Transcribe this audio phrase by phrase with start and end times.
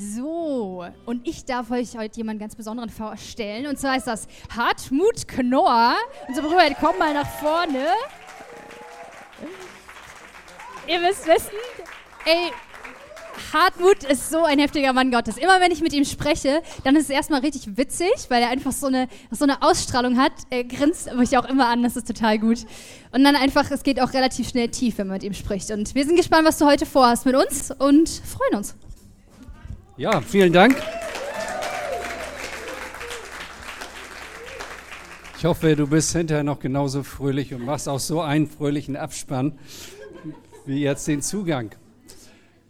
[0.00, 3.66] So, und ich darf euch heute jemanden ganz Besonderen vorstellen.
[3.66, 5.94] Und zwar ist das Hartmut Knorr.
[6.26, 7.84] Unser Bruder, komm mal nach vorne.
[10.86, 11.50] Ihr müsst wissen,
[12.24, 12.50] ey,
[13.52, 15.36] Hartmut ist so ein heftiger Mann Gottes.
[15.36, 18.72] Immer wenn ich mit ihm spreche, dann ist es erstmal richtig witzig, weil er einfach
[18.72, 20.32] so eine, so eine Ausstrahlung hat.
[20.48, 22.64] Er grinst mich auch immer an, das ist total gut.
[23.12, 25.70] Und dann einfach, es geht auch relativ schnell tief, wenn man mit ihm spricht.
[25.70, 28.74] Und wir sind gespannt, was du heute vorhast mit uns und freuen uns.
[30.00, 30.78] Ja, vielen Dank.
[35.36, 39.58] Ich hoffe, du bist hinterher noch genauso fröhlich und machst auch so einen fröhlichen Abspann
[40.64, 41.72] wie jetzt den Zugang.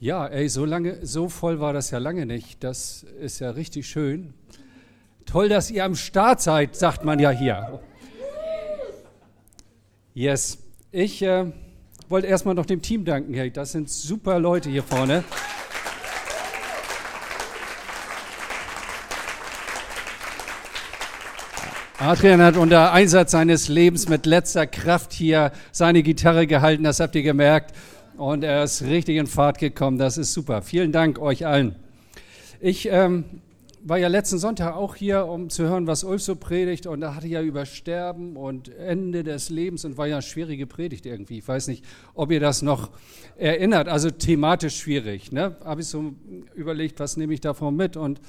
[0.01, 2.65] Ja, ey, so lange, so voll war das ja lange nicht.
[2.65, 4.35] Das ist ja richtig schön.
[5.25, 7.81] Toll, dass ihr am Start seid, sagt man ja hier.
[10.15, 10.59] Yes.
[10.91, 11.53] Ich äh,
[12.09, 13.35] wollte erstmal noch dem Team danken.
[13.35, 15.23] Hey, das sind super Leute hier vorne.
[22.03, 27.15] Adrian hat unter Einsatz seines Lebens mit letzter Kraft hier seine Gitarre gehalten, das habt
[27.15, 27.77] ihr gemerkt.
[28.17, 30.63] Und er ist richtig in Fahrt gekommen, das ist super.
[30.63, 31.77] Vielen Dank euch allen.
[32.59, 33.43] Ich ähm,
[33.85, 36.87] war ja letzten Sonntag auch hier, um zu hören, was Ulf so predigt.
[36.87, 40.67] Und da hatte ja über Sterben und Ende des Lebens und war ja eine schwierige
[40.67, 41.37] Predigt irgendwie.
[41.37, 41.85] Ich weiß nicht,
[42.15, 42.89] ob ihr das noch
[43.37, 43.89] erinnert.
[43.89, 45.33] Also thematisch schwierig.
[45.33, 45.55] Ne?
[45.63, 46.15] Habe ich so
[46.55, 47.99] überlegt, was nehme ich davon mit?
[47.99, 48.23] Und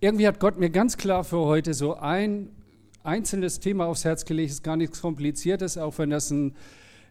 [0.00, 2.50] irgendwie hat Gott mir ganz klar für heute so ein
[3.06, 6.54] einzelnes Thema aufs Herz gelegt, ist gar nichts Kompliziertes, auch wenn das ein,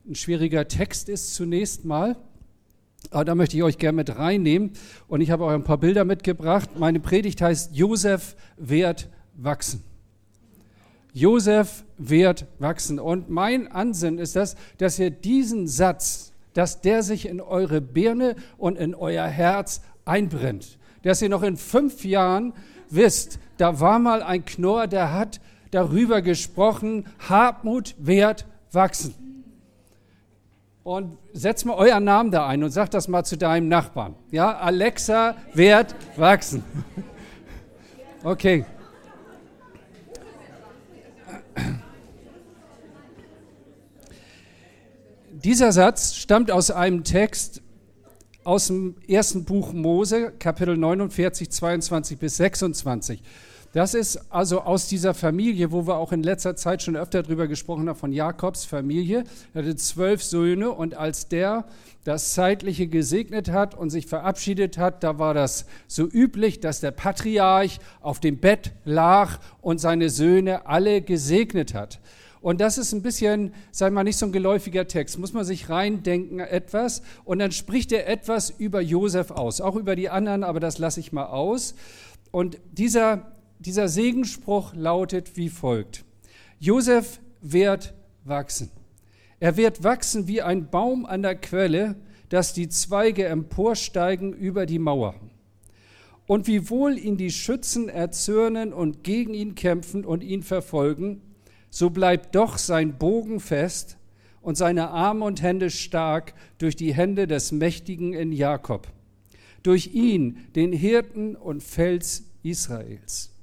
[0.08, 2.16] ein schwieriger Text ist zunächst mal.
[3.12, 4.72] Aber da möchte ich euch gerne mit reinnehmen.
[5.08, 6.78] Und ich habe euch ein paar Bilder mitgebracht.
[6.78, 9.84] Meine Predigt heißt Josef wird wachsen.
[11.14, 13.00] Josef wird wachsen.
[13.00, 18.36] Und mein Ansinnen ist das, dass ihr diesen Satz, dass der sich in eure Birne
[18.58, 20.78] und in euer Herz einbrennt.
[21.04, 22.54] Dass ihr noch in fünf Jahren
[22.90, 25.40] wisst, da war mal ein Knorr, der hat
[25.72, 29.16] darüber gesprochen, Hartmut wird wachsen.
[30.84, 34.16] Und setz mal euren Namen da ein und sag das mal zu deinem Nachbarn.
[34.32, 36.64] Ja, Alexa wird wachsen.
[38.24, 38.66] Okay.
[45.32, 47.62] Dieser Satz stammt aus einem Text
[48.44, 53.22] aus dem ersten Buch Mose, Kapitel 49, 22 bis 26.
[53.76, 57.50] Das ist also aus dieser Familie, wo wir auch in letzter Zeit schon öfter drüber
[57.50, 59.26] gesprochen haben, von Jakobs Familie.
[59.54, 61.66] Er hatte zwölf Söhne und als der
[62.06, 66.92] das Zeitliche gesegnet hat und sich verabschiedet hat, da war das so üblich, dass der
[66.92, 72.00] Patriarch auf dem Bett lag und seine Söhne alle gesegnet hat.
[72.40, 75.20] Und das ist ein bisschen, sei mal, nicht so ein geläufiger Text.
[75.20, 77.02] Muss man sich reindenken etwas.
[77.26, 79.60] Und dann spricht er etwas über Josef aus.
[79.60, 81.76] Auch über die anderen, aber das lasse ich mal aus.
[82.32, 83.35] Und dieser
[83.66, 86.06] dieser Segensspruch lautet wie folgt.
[86.60, 87.94] Josef wird
[88.24, 88.70] wachsen.
[89.40, 91.96] Er wird wachsen wie ein Baum an der Quelle,
[92.30, 95.16] dass die Zweige emporsteigen über die Mauer.
[96.28, 101.22] Und wiewohl ihn die Schützen erzürnen und gegen ihn kämpfen und ihn verfolgen,
[101.70, 103.98] so bleibt doch sein Bogen fest
[104.42, 108.88] und seine Arme und Hände stark durch die Hände des Mächtigen in Jakob,
[109.62, 113.35] durch ihn, den Hirten und Fels Israels.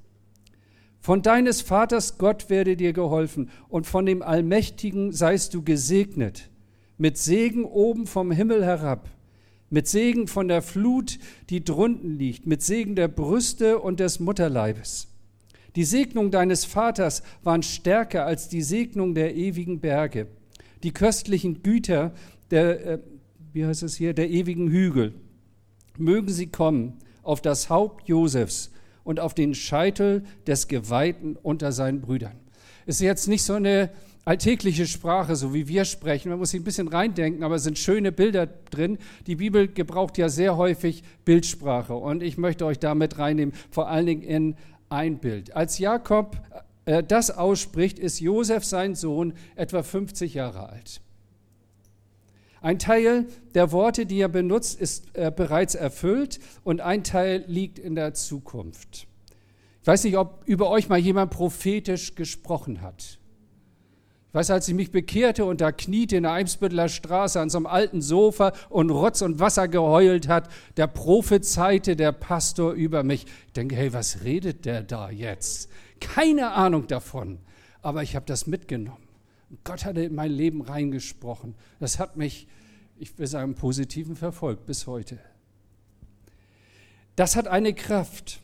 [1.02, 6.48] Von deines Vaters Gott werde dir geholfen und von dem Allmächtigen seist du gesegnet,
[6.96, 9.10] mit Segen oben vom Himmel herab,
[9.68, 11.18] mit Segen von der Flut,
[11.50, 15.08] die drunten liegt, mit Segen der Brüste und des Mutterleibes.
[15.74, 20.28] Die Segnung deines Vaters waren stärker als die Segnung der ewigen Berge,
[20.84, 22.12] die köstlichen Güter
[22.52, 22.98] der, äh,
[23.52, 25.14] wie heißt es hier, der ewigen Hügel.
[25.98, 28.70] Mögen sie kommen auf das Haupt Josefs
[29.04, 32.38] und auf den Scheitel des Geweihten unter seinen Brüdern.
[32.86, 33.90] Ist jetzt nicht so eine
[34.24, 36.28] alltägliche Sprache, so wie wir sprechen.
[36.30, 38.98] Man muss sich ein bisschen reindenken, aber es sind schöne Bilder drin.
[39.26, 44.06] Die Bibel gebraucht ja sehr häufig Bildsprache und ich möchte euch damit reinnehmen, vor allen
[44.06, 44.56] Dingen in
[44.88, 45.56] ein Bild.
[45.56, 46.40] Als Jakob
[46.84, 51.00] äh, das ausspricht, ist Josef, sein Sohn, etwa 50 Jahre alt.
[52.62, 57.80] Ein Teil der Worte, die er benutzt, ist äh, bereits erfüllt und ein Teil liegt
[57.80, 59.08] in der Zukunft.
[59.80, 63.18] Ich weiß nicht, ob über euch mal jemand prophetisch gesprochen hat.
[64.28, 67.58] Ich weiß, als ich mich bekehrte und da kniete in der Eimsbütteler Straße an so
[67.58, 73.26] einem alten Sofa und Rotz und Wasser geheult hat, da prophezeite der Pastor über mich.
[73.48, 75.68] Ich denke, hey, was redet der da jetzt?
[75.98, 77.40] Keine Ahnung davon,
[77.82, 79.11] aber ich habe das mitgenommen.
[79.64, 81.54] Gott hatte in mein Leben reingesprochen.
[81.78, 82.46] Das hat mich,
[82.98, 85.18] ich will sagen, Positiven verfolgt bis heute.
[87.16, 88.40] Das hat eine Kraft.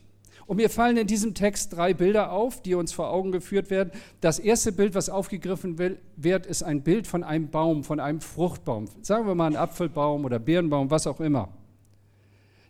[0.46, 3.90] Und mir fallen in diesem Text drei Bilder auf, die uns vor Augen geführt werden.
[4.22, 8.86] Das erste Bild, was aufgegriffen wird, ist ein Bild von einem Baum, von einem Fruchtbaum.
[9.02, 11.50] Sagen wir mal einen Apfelbaum oder Birnbaum, was auch immer.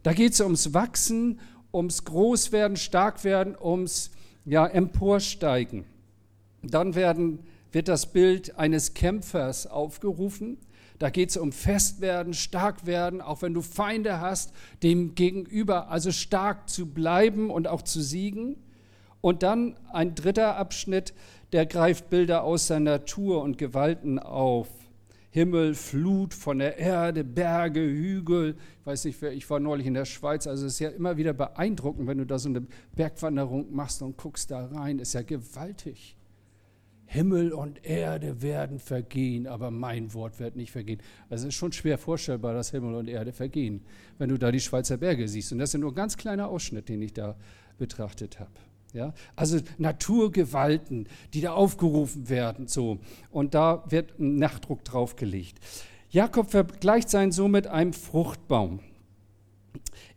[0.03, 1.39] Da geht es ums Wachsen,
[1.73, 4.11] ums Großwerden, Starkwerden, ums
[4.45, 5.85] ja, Emporsteigen.
[6.63, 7.41] Dann werden,
[7.73, 10.59] wird das Bild eines Kämpfers aufgerufen.
[10.99, 16.69] Da geht es um Festwerden, Starkwerden, auch wenn du Feinde hast, dem gegenüber also stark
[16.69, 18.57] zu bleiben und auch zu siegen.
[19.21, 21.15] Und dann ein dritter Abschnitt,
[21.53, 24.69] der greift Bilder aus der Natur und Gewalten auf.
[25.31, 28.57] Himmel, Flut von der Erde, Berge, Hügel.
[28.81, 31.33] Ich weiß nicht, ich war neulich in der Schweiz, also es ist ja immer wieder
[31.33, 32.67] beeindruckend, wenn du da so eine
[32.97, 36.17] Bergwanderung machst und guckst da rein, ist ja gewaltig.
[37.11, 41.01] Himmel und Erde werden vergehen, aber mein Wort wird nicht vergehen.
[41.31, 43.81] Also es ist schon schwer vorstellbar, dass Himmel und Erde vergehen,
[44.19, 45.51] wenn du da die Schweizer Berge siehst.
[45.53, 47.35] Und das ist nur ein ganz kleiner Ausschnitt, den ich da
[47.79, 48.51] betrachtet habe.
[48.93, 49.15] Ja?
[49.37, 52.67] Also Naturgewalten, die da aufgerufen werden.
[52.67, 52.99] So.
[53.31, 55.61] Und da wird ein Nachdruck draufgelegt.
[56.11, 58.81] Jakob vergleicht seinen Sohn mit einem Fruchtbaum.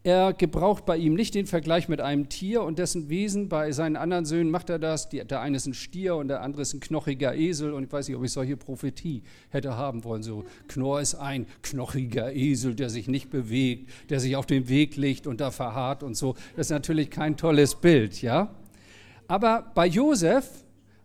[0.03, 3.49] Er gebraucht bei ihm nicht den Vergleich mit einem Tier und dessen Wesen.
[3.49, 5.09] Bei seinen anderen Söhnen macht er das.
[5.09, 7.71] Die, der eine ist ein Stier und der andere ist ein knochiger Esel.
[7.71, 10.23] Und ich weiß nicht, ob ich solche Prophetie hätte haben wollen.
[10.23, 14.95] So, Knorr ist ein knochiger Esel, der sich nicht bewegt, der sich auf den Weg
[14.95, 16.33] legt und da verharrt und so.
[16.55, 18.55] Das ist natürlich kein tolles Bild, ja?
[19.27, 20.49] Aber bei Josef,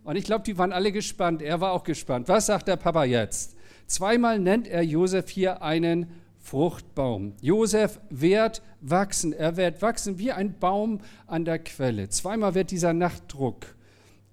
[0.04, 2.28] und ich glaube, die waren alle gespannt, er war auch gespannt.
[2.28, 3.56] Was sagt der Papa jetzt?
[3.86, 6.06] Zweimal nennt er Josef hier einen
[6.46, 7.32] Fruchtbaum.
[7.40, 9.32] Josef wird wachsen.
[9.32, 12.08] Er wird wachsen wie ein Baum an der Quelle.
[12.08, 13.74] Zweimal wird dieser Nachtdruck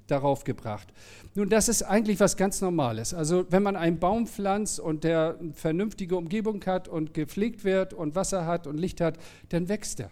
[0.06, 0.94] darauf gebracht.
[1.34, 3.16] Nun, das ist eigentlich was ganz Normales.
[3.16, 7.96] Also wenn man einen Baum pflanzt und der eine vernünftige Umgebung hat und gepflegt wird
[7.96, 9.18] und Wasser hat und Licht hat,
[9.50, 10.12] dann wächst er.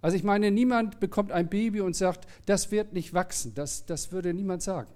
[0.00, 3.52] Also ich meine, niemand bekommt ein Baby und sagt, das wird nicht wachsen.
[3.54, 4.90] Das, das würde niemand sagen.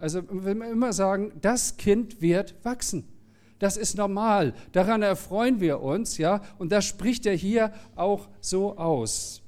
[0.00, 3.13] Also wenn wir immer sagen, das Kind wird wachsen.
[3.58, 4.54] Das ist normal.
[4.72, 6.42] Daran erfreuen wir uns, ja.
[6.58, 9.42] Und das spricht er hier auch so aus.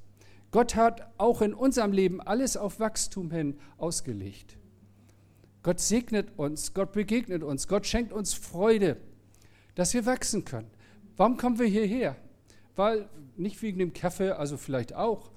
[0.51, 4.57] Gott hat auch in unserem Leben alles auf Wachstum hin ausgelegt.
[5.63, 8.97] Gott segnet uns, Gott begegnet uns, Gott schenkt uns Freude,
[9.75, 10.71] dass wir wachsen können.
[11.17, 12.17] Warum kommen wir hierher?
[12.77, 15.31] Weil, nicht wegen dem Kaffee, also vielleicht auch,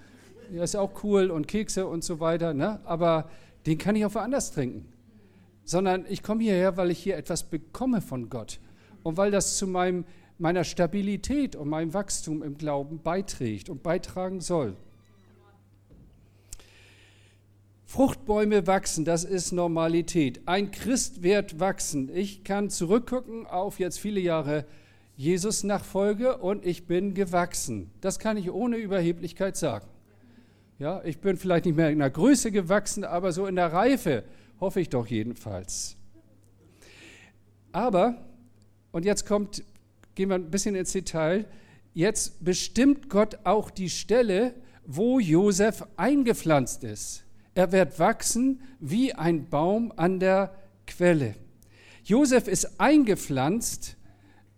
[0.54, 2.80] der ist auch cool und Kekse und so weiter, ne?
[2.86, 3.30] aber
[3.66, 4.88] den kann ich auch woanders trinken.
[5.70, 8.60] Sondern ich komme hierher, weil ich hier etwas bekomme von Gott
[9.04, 10.04] und weil das zu meinem,
[10.40, 14.76] meiner Stabilität und meinem Wachstum im Glauben beiträgt und beitragen soll.
[17.86, 20.42] Fruchtbäume wachsen, das ist Normalität.
[20.48, 22.10] Ein Christ wird wachsen.
[22.16, 24.66] Ich kann zurückgucken auf jetzt viele Jahre
[25.18, 27.92] Jesus-Nachfolge und ich bin gewachsen.
[28.02, 29.86] Das kann ich ohne Überheblichkeit sagen.
[30.80, 34.24] Ja, ich bin vielleicht nicht mehr in der Größe gewachsen, aber so in der Reife
[34.60, 35.96] hoffe ich doch jedenfalls.
[37.72, 38.26] Aber
[38.92, 39.64] und jetzt kommt,
[40.16, 41.46] gehen wir ein bisschen ins Detail,
[41.94, 47.24] jetzt bestimmt Gott auch die Stelle, wo Josef eingepflanzt ist.
[47.54, 50.56] Er wird wachsen wie ein Baum an der
[50.88, 51.36] Quelle.
[52.04, 53.98] Josef ist eingepflanzt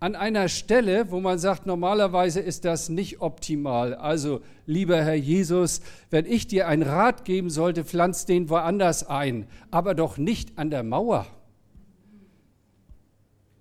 [0.01, 3.93] an einer Stelle, wo man sagt, normalerweise ist das nicht optimal.
[3.93, 9.45] Also, lieber Herr Jesus, wenn ich dir einen Rat geben sollte, pflanz den woanders ein,
[9.69, 11.27] aber doch nicht an der Mauer.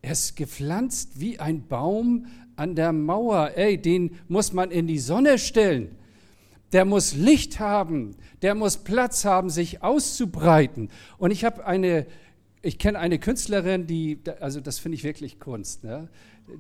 [0.00, 2.26] Er ist gepflanzt wie ein Baum
[2.56, 3.50] an der Mauer.
[3.56, 5.94] Ey, den muss man in die Sonne stellen.
[6.72, 8.16] Der muss Licht haben.
[8.40, 10.88] Der muss Platz haben, sich auszubreiten.
[11.18, 12.06] Und ich habe eine,
[12.62, 15.82] ich kenne eine Künstlerin, die, also das finde ich wirklich Kunst.
[15.82, 16.08] Ne?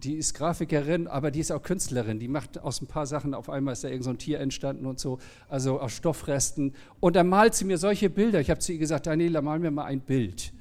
[0.02, 2.18] Die ist Grafikerin, aber die ist auch Künstlerin.
[2.18, 4.98] Die macht aus ein paar Sachen, auf einmal ist da irgend so Tier entstanden und
[4.98, 6.74] so, also aus Stoffresten.
[7.00, 8.40] Und dann malt sie mir solche Bilder.
[8.40, 10.52] Ich habe zu ihr gesagt, Daniela, mal mir mal ein Bild.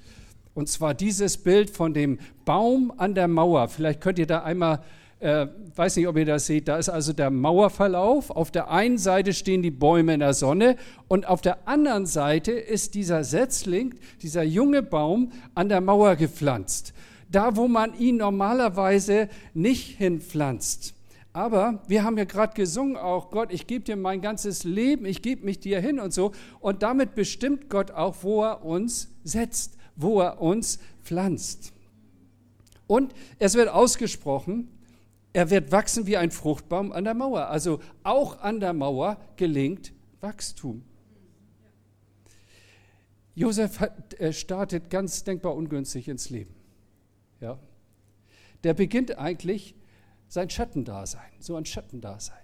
[0.53, 3.69] Und zwar dieses Bild von dem Baum an der Mauer.
[3.69, 4.83] Vielleicht könnt ihr da einmal,
[5.19, 8.29] äh, weiß nicht, ob ihr das seht, da ist also der Mauerverlauf.
[8.29, 12.51] Auf der einen Seite stehen die Bäume in der Sonne und auf der anderen Seite
[12.51, 16.93] ist dieser Setzling, dieser junge Baum an der Mauer gepflanzt.
[17.29, 20.95] Da, wo man ihn normalerweise nicht hinpflanzt.
[21.31, 25.21] Aber wir haben ja gerade gesungen auch, Gott, ich gebe dir mein ganzes Leben, ich
[25.21, 26.31] gebe mich dir hin und so.
[26.59, 31.73] Und damit bestimmt Gott auch, wo er uns setzt wo er uns pflanzt.
[32.87, 34.69] Und es wird ausgesprochen,
[35.33, 37.47] er wird wachsen wie ein Fruchtbaum an der Mauer.
[37.47, 40.83] Also auch an der Mauer gelingt Wachstum.
[43.35, 46.53] Josef hat, startet ganz denkbar ungünstig ins Leben.
[47.39, 47.57] Ja.
[48.63, 49.75] Der beginnt eigentlich
[50.27, 52.37] sein Schattendasein, so ein Schattendasein.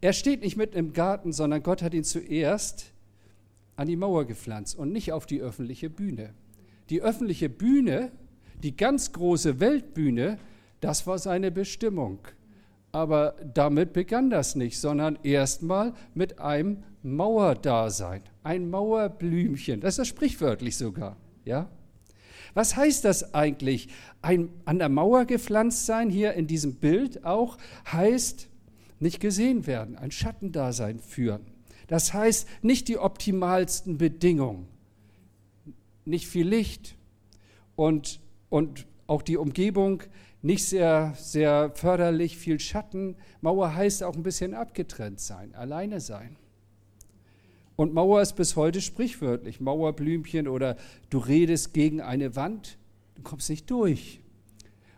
[0.00, 2.92] Er steht nicht mitten im Garten, sondern Gott hat ihn zuerst
[3.74, 6.34] an die Mauer gepflanzt und nicht auf die öffentliche Bühne.
[6.90, 8.12] Die öffentliche Bühne,
[8.62, 10.38] die ganz große Weltbühne,
[10.80, 12.18] das war seine Bestimmung.
[12.92, 19.80] Aber damit begann das nicht, sondern erstmal mit einem Mauerdasein, ein Mauerblümchen.
[19.80, 21.68] Das ist das sprichwörtlich sogar, ja?
[22.54, 23.88] Was heißt das eigentlich?
[24.22, 27.58] Ein an der Mauer gepflanzt sein, hier in diesem Bild auch,
[27.92, 28.48] heißt
[28.98, 31.42] nicht gesehen werden, ein Schattendasein führen.
[31.86, 34.68] Das heißt nicht die optimalsten Bedingungen,
[36.06, 36.96] nicht viel Licht
[37.76, 40.02] und, und auch die Umgebung
[40.42, 43.16] nicht sehr, sehr förderlich, viel Schatten.
[43.40, 46.36] Mauer heißt auch ein bisschen abgetrennt sein, alleine sein.
[47.76, 49.60] Und Mauer ist bis heute sprichwörtlich.
[49.60, 50.76] Mauerblümchen oder
[51.10, 52.78] du redest gegen eine Wand,
[53.14, 54.20] du kommst nicht durch.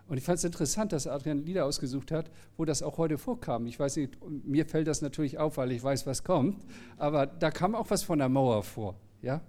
[0.07, 3.67] Und ich fand es interessant, dass Adrian Lieder ausgesucht hat, wo das auch heute vorkam.
[3.67, 6.65] Ich weiß nicht, mir fällt das natürlich auf, weil ich weiß, was kommt,
[6.97, 8.95] aber da kam auch was von der Mauer vor.
[9.21, 9.43] Ja?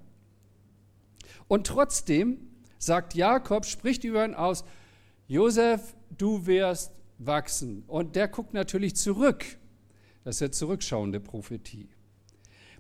[1.48, 2.40] Und trotzdem
[2.78, 4.66] sagt Jakob, spricht über ihn aus,
[5.30, 7.84] Josef, du wirst wachsen.
[7.86, 9.46] Und der guckt natürlich zurück.
[10.24, 11.88] Das ist ja zurückschauende Prophetie.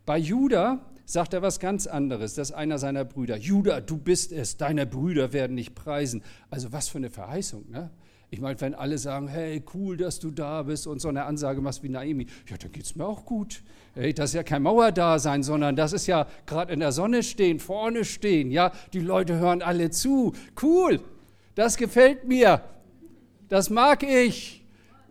[0.03, 2.33] Bei Judah sagt er was ganz anderes.
[2.33, 3.37] Das ist einer seiner Brüder.
[3.37, 4.57] Judah, du bist es.
[4.57, 6.23] Deine Brüder werden dich preisen.
[6.49, 7.91] Also was für eine Verheißung, ne?
[8.31, 11.61] Ich meine, wenn alle sagen, hey, cool, dass du da bist und so eine Ansage
[11.61, 13.63] machst wie Naomi, ja, dann geht es mir auch gut.
[13.95, 17.59] Hey, das ist ja kein Mauerdasein, sondern das ist ja gerade in der Sonne stehen,
[17.59, 18.51] vorne stehen.
[18.51, 20.33] Ja, die Leute hören alle zu.
[20.61, 20.99] Cool,
[21.55, 22.61] das gefällt mir.
[23.47, 24.59] Das mag ich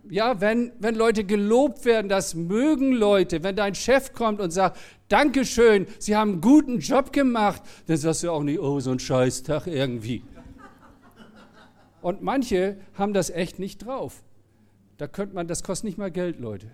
[0.09, 3.43] ja, wenn, wenn Leute gelobt werden, das mögen Leute.
[3.43, 4.77] Wenn dein Chef kommt und sagt,
[5.07, 8.99] Dankeschön, Sie haben einen guten Job gemacht, dann sagst du auch nicht, oh, so ein
[8.99, 10.23] Scheißtag irgendwie.
[12.01, 14.23] Und manche haben das echt nicht drauf.
[14.97, 16.67] Da könnte man, das kostet nicht mal Geld, Leute.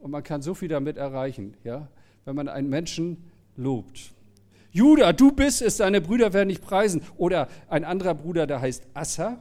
[0.00, 1.88] Und man kann so viel damit erreichen, ja,
[2.24, 4.12] wenn man einen Menschen lobt.
[4.70, 7.02] Judah, du bist es, deine Brüder werden dich preisen.
[7.16, 9.38] Oder ein anderer Bruder, der heißt Assa,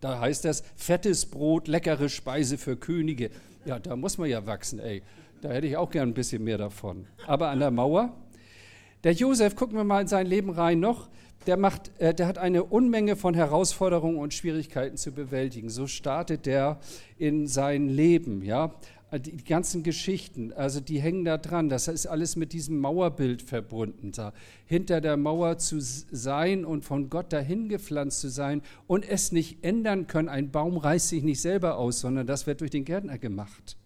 [0.00, 3.30] da heißt das, fettes Brot, leckere Speise für Könige.
[3.64, 5.02] Ja, da muss man ja wachsen, ey.
[5.42, 7.06] Da hätte ich auch gern ein bisschen mehr davon.
[7.26, 8.14] Aber an der Mauer,
[9.04, 11.08] der Josef, gucken wir mal in sein Leben rein noch,
[11.46, 15.70] der, macht, äh, der hat eine Unmenge von Herausforderungen und Schwierigkeiten zu bewältigen.
[15.70, 16.78] So startet der
[17.16, 18.42] in sein Leben.
[18.42, 18.74] Ja?
[19.18, 21.68] Die ganzen Geschichten, also die hängen da dran.
[21.68, 24.12] Das ist alles mit diesem Mauerbild verbunden.
[24.12, 24.32] Da
[24.66, 29.64] hinter der Mauer zu sein und von Gott dahin gepflanzt zu sein und es nicht
[29.64, 30.28] ändern können.
[30.28, 33.76] Ein Baum reißt sich nicht selber aus, sondern das wird durch den Gärtner gemacht.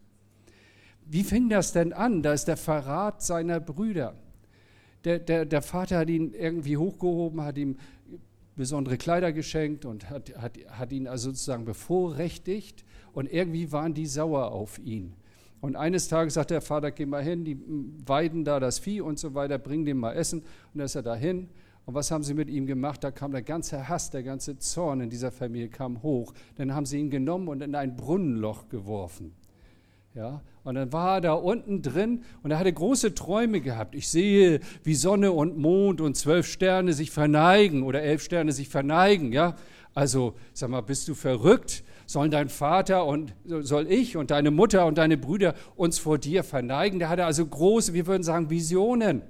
[1.06, 2.22] Wie fing das denn an?
[2.22, 4.14] Da ist der Verrat seiner Brüder.
[5.04, 7.76] Der, der, der Vater hat ihn irgendwie hochgehoben, hat ihm
[8.56, 14.06] besondere Kleider geschenkt und hat, hat, hat ihn also sozusagen bevorrechtigt und irgendwie waren die
[14.06, 15.14] sauer auf ihn.
[15.60, 17.58] Und eines Tages sagt der Vater, geh mal hin, die
[18.06, 20.40] weiden da das Vieh und so weiter, bring dem mal Essen.
[20.40, 21.48] Und dann ist er dahin.
[21.86, 23.02] Und was haben sie mit ihm gemacht?
[23.02, 26.34] Da kam der ganze Hass, der ganze Zorn in dieser Familie kam hoch.
[26.56, 29.34] Dann haben sie ihn genommen und in ein Brunnenloch geworfen.
[30.14, 33.94] Ja, und dann war er da unten drin und er hatte große Träume gehabt.
[33.94, 38.68] Ich sehe, wie Sonne und Mond und zwölf Sterne sich verneigen oder elf Sterne sich
[38.68, 39.32] verneigen.
[39.32, 39.56] Ja,
[39.94, 41.84] also sag mal, bist du verrückt?
[42.06, 46.44] sollen dein Vater und soll ich und deine Mutter und deine Brüder uns vor dir
[46.44, 46.98] verneigen.
[46.98, 49.22] Der hatte also große, wir würden sagen, Visionen.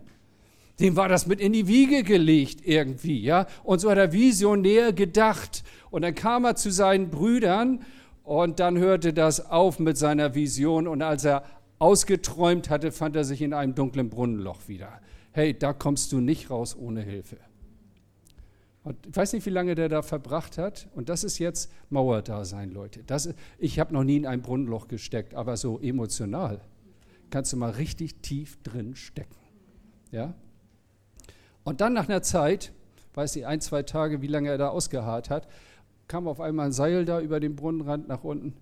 [0.81, 3.47] Dem war das mit in die Wiege gelegt irgendwie, ja.
[3.63, 5.63] Und so hat er visionär gedacht.
[5.91, 7.85] Und dann kam er zu seinen Brüdern
[8.25, 10.89] und dann hörte das auf mit seiner Vision.
[10.89, 11.45] Und als er
[11.79, 15.01] ausgeträumt hatte, fand er sich in einem dunklen Brunnenloch wieder.
[15.33, 17.37] Hey, da kommst du nicht raus ohne Hilfe.
[18.83, 20.89] Und ich weiß nicht, wie lange der da verbracht hat.
[20.95, 23.03] Und das ist jetzt Mauerdasein, Leute.
[23.07, 26.61] Das, ich habe noch nie in ein Brunnenloch gesteckt, aber so emotional
[27.31, 29.37] kannst du mal richtig tief drin stecken.
[30.13, 30.35] Ja?
[31.63, 32.73] Und dann nach einer Zeit,
[33.15, 35.49] weiß ich, ein, zwei Tage, wie lange er da ausgeharrt hat,
[36.09, 38.55] kam auf einmal ein Seil da über den Brunnenrand nach unten.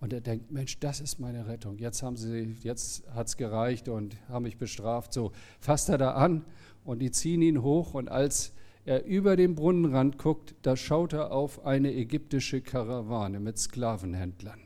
[0.00, 1.78] Und er denkt, Mensch, das ist meine Rettung.
[1.78, 5.12] Jetzt haben sie, jetzt hat es gereicht und haben mich bestraft.
[5.12, 6.44] So fasst er da an
[6.84, 8.52] und die ziehen ihn hoch und als
[8.84, 14.60] er über den Brunnenrand guckt, da schaut er auf eine ägyptische Karawane mit Sklavenhändlern.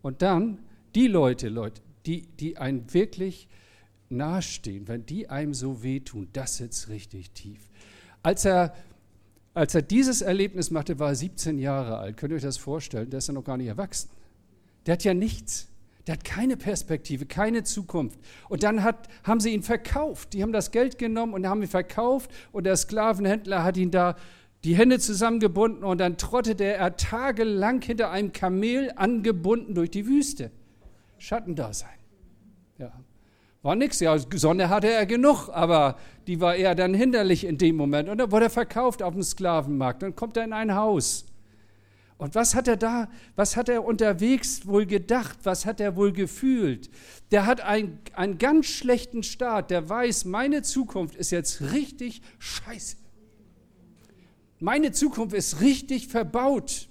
[0.00, 0.60] Und dann
[0.94, 3.48] die Leute, Leute, die, die einem wirklich
[4.08, 7.68] nahestehen, wenn die einem so wehtun, das sitzt richtig tief.
[8.22, 8.74] Als er,
[9.56, 12.18] als er dieses Erlebnis machte, war er 17 Jahre alt.
[12.18, 13.08] Könnt ihr euch das vorstellen?
[13.08, 14.10] Der ist ja noch gar nicht erwachsen.
[14.84, 15.68] Der hat ja nichts.
[16.06, 18.20] Der hat keine Perspektive, keine Zukunft.
[18.50, 20.34] Und dann hat, haben sie ihn verkauft.
[20.34, 22.30] Die haben das Geld genommen und haben ihn verkauft.
[22.52, 24.16] Und der Sklavenhändler hat ihn da
[24.62, 30.50] die Hände zusammengebunden und dann trottete er tagelang hinter einem Kamel angebunden durch die Wüste.
[31.16, 31.88] Schattendasein.
[33.66, 37.74] War nichts, ja, Sonne hatte er genug, aber die war eher dann hinderlich in dem
[37.74, 38.08] Moment.
[38.08, 40.04] Und dann wurde er verkauft auf dem Sklavenmarkt.
[40.04, 41.24] Dann kommt er in ein Haus.
[42.16, 46.12] Und was hat er da, was hat er unterwegs wohl gedacht, was hat er wohl
[46.12, 46.90] gefühlt?
[47.32, 52.98] Der hat ein, einen ganz schlechten Start, der weiß, meine Zukunft ist jetzt richtig scheiße.
[54.60, 56.86] Meine Zukunft ist richtig verbaut.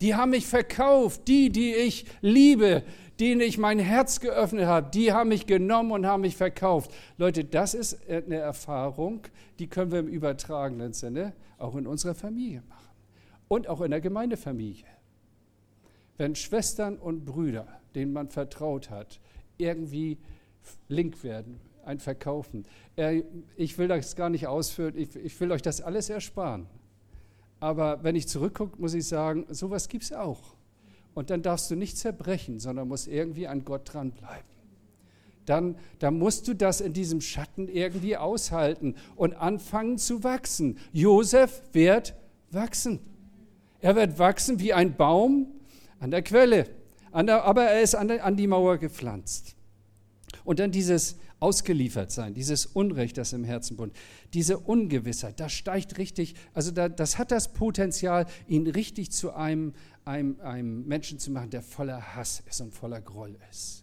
[0.00, 2.82] Die haben mich verkauft, die, die ich liebe,
[3.20, 6.92] denen ich mein Herz geöffnet habe, die haben mich genommen und haben mich verkauft.
[7.16, 9.22] Leute, das ist eine Erfahrung,
[9.58, 12.90] die können wir im übertragenen Sinne auch in unserer Familie machen
[13.48, 14.84] und auch in der Gemeindefamilie.
[16.18, 19.20] Wenn Schwestern und Brüder, denen man vertraut hat,
[19.58, 20.18] irgendwie
[20.88, 22.66] link werden, ein Verkaufen.
[23.56, 26.66] Ich will das gar nicht ausführen, ich will euch das alles ersparen.
[27.60, 30.55] Aber wenn ich zurückgucke, muss ich sagen, sowas gibt es auch.
[31.16, 34.50] Und dann darfst du nicht zerbrechen, sondern musst irgendwie an Gott dranbleiben.
[35.46, 40.76] Dann, dann musst du das in diesem Schatten irgendwie aushalten und anfangen zu wachsen.
[40.92, 42.14] Josef wird
[42.50, 43.00] wachsen.
[43.80, 45.46] Er wird wachsen wie ein Baum
[46.00, 46.66] an der Quelle,
[47.12, 49.55] an der, aber er ist an, der, an die Mauer gepflanzt.
[50.46, 53.92] Und dann dieses Ausgeliefertsein, dieses Unrecht, das im Herzen wohnt,
[54.32, 59.72] diese Ungewissheit, das steigt richtig, also da, das hat das Potenzial, ihn richtig zu einem,
[60.04, 63.82] einem, einem Menschen zu machen, der voller Hass ist und voller Groll ist.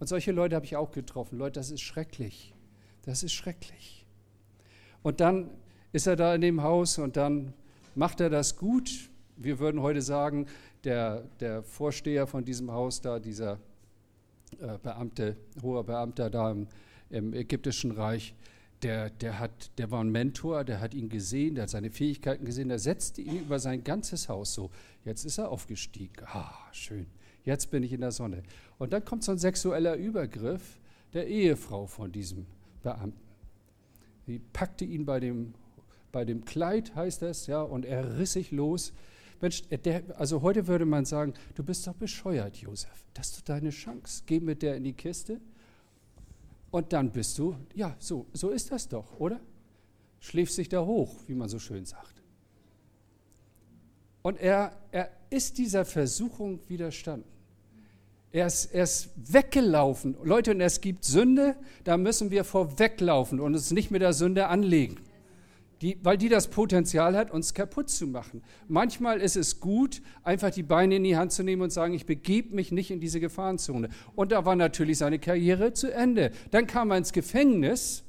[0.00, 1.38] Und solche Leute habe ich auch getroffen.
[1.38, 2.54] Leute, das ist schrecklich.
[3.02, 4.04] Das ist schrecklich.
[5.02, 5.48] Und dann
[5.92, 7.54] ist er da in dem Haus und dann
[7.94, 10.46] macht er das gut, wir würden heute sagen,
[10.82, 13.60] der, der Vorsteher von diesem Haus da, dieser
[14.60, 16.66] äh, Beamte, hoher Beamter da im,
[17.10, 18.34] im ägyptischen Reich,
[18.82, 22.44] der, der, hat, der war ein Mentor, der hat ihn gesehen, der hat seine Fähigkeiten
[22.44, 24.70] gesehen, der setzte ihn über sein ganzes Haus so.
[25.04, 26.24] Jetzt ist er aufgestiegen.
[26.26, 27.06] Ah, schön.
[27.44, 28.42] Jetzt bin ich in der Sonne.
[28.78, 30.80] Und dann kommt so ein sexueller Übergriff
[31.12, 32.46] der Ehefrau von diesem
[32.82, 33.20] Beamten.
[34.26, 35.54] Die packte ihn bei dem,
[36.12, 38.92] bei dem Kleid, heißt es, ja, und er riss sich los
[39.40, 43.04] Mensch, der, also heute würde man sagen, du bist doch bescheuert, Josef.
[43.14, 44.22] Das ist deine Chance.
[44.26, 45.40] Geh mit der in die Kiste
[46.70, 49.40] und dann bist du, ja, so, so ist das doch, oder?
[50.20, 52.22] Schläft sich da hoch, wie man so schön sagt.
[54.22, 57.28] Und er, er ist dieser Versuchung widerstanden.
[58.32, 60.16] Er ist, er ist weggelaufen.
[60.22, 64.46] Leute, und es gibt Sünde, da müssen wir vorweglaufen und uns nicht mit der Sünde
[64.48, 64.98] anlegen
[65.80, 68.42] die, weil die das Potenzial hat, uns kaputt zu machen.
[68.68, 72.04] Manchmal ist es gut, einfach die Beine in die Hand zu nehmen und sagen, ich
[72.04, 73.88] begebe mich nicht in diese Gefahrenzone.
[74.14, 76.32] Und da war natürlich seine Karriere zu Ende.
[76.50, 78.04] Dann kam er ins Gefängnis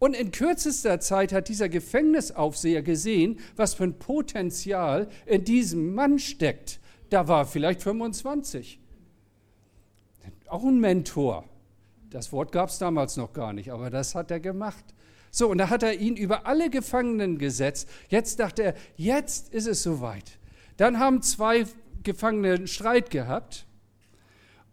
[0.00, 6.18] und in kürzester Zeit hat dieser Gefängnisaufseher gesehen, was für ein Potenzial in diesem Mann
[6.18, 6.80] steckt.
[7.10, 8.80] Da war vielleicht 25.
[10.48, 11.44] Auch ein Mentor.
[12.10, 14.84] Das Wort gab es damals noch gar nicht, aber das hat er gemacht.
[15.30, 17.88] So, und da hat er ihn über alle Gefangenen gesetzt.
[18.08, 20.38] Jetzt dachte er, jetzt ist es soweit.
[20.76, 21.66] Dann haben zwei
[22.02, 23.66] Gefangene einen Streit gehabt.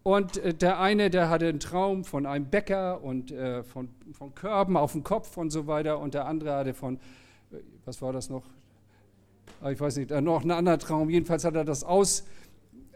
[0.03, 4.35] Und äh, der eine, der hatte einen Traum von einem Bäcker und äh, von, von
[4.35, 5.99] Körben auf dem Kopf und so weiter.
[5.99, 6.97] Und der andere hatte von,
[7.51, 8.43] äh, was war das noch?
[9.61, 11.09] Ah, ich weiß nicht, äh, noch einen anderen Traum.
[11.09, 12.23] Jedenfalls hat er das aus,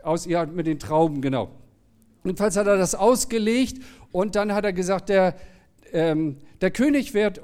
[0.04, 1.50] aus ja, mit den Trauben, genau.
[2.24, 5.36] Jedenfalls hat er das ausgelegt und dann hat er gesagt, der,
[5.92, 7.42] ähm, der König wird,